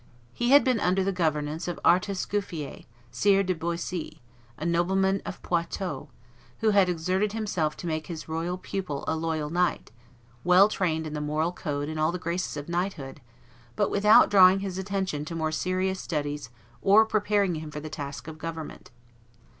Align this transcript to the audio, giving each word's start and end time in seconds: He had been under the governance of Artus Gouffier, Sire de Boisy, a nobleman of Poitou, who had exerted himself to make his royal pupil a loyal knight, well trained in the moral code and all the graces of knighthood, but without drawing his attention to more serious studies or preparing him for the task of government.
He 0.33 0.49
had 0.49 0.63
been 0.63 0.79
under 0.79 1.03
the 1.03 1.11
governance 1.11 1.67
of 1.67 1.79
Artus 1.85 2.25
Gouffier, 2.25 2.85
Sire 3.11 3.43
de 3.43 3.53
Boisy, 3.53 4.17
a 4.57 4.65
nobleman 4.65 5.21
of 5.27 5.39
Poitou, 5.43 6.07
who 6.61 6.71
had 6.71 6.89
exerted 6.89 7.33
himself 7.33 7.77
to 7.77 7.85
make 7.85 8.07
his 8.07 8.27
royal 8.27 8.57
pupil 8.57 9.03
a 9.07 9.15
loyal 9.15 9.51
knight, 9.51 9.91
well 10.43 10.69
trained 10.69 11.05
in 11.05 11.13
the 11.13 11.21
moral 11.21 11.51
code 11.51 11.87
and 11.87 11.99
all 11.99 12.11
the 12.11 12.17
graces 12.17 12.57
of 12.57 12.67
knighthood, 12.67 13.21
but 13.75 13.91
without 13.91 14.31
drawing 14.31 14.61
his 14.61 14.79
attention 14.79 15.23
to 15.25 15.35
more 15.35 15.51
serious 15.51 15.99
studies 15.99 16.49
or 16.81 17.05
preparing 17.05 17.53
him 17.53 17.69
for 17.69 17.79
the 17.79 17.87
task 17.87 18.27
of 18.27 18.39
government. 18.39 18.89